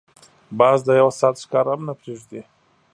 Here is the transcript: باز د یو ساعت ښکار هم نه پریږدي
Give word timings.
باز 0.59 0.79
د 0.87 0.89
یو 1.01 1.09
ساعت 1.19 1.35
ښکار 1.43 1.65
هم 1.71 1.81
نه 1.87 1.93
پریږدي 2.01 2.41